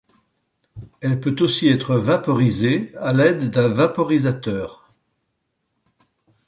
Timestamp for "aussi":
1.41-1.67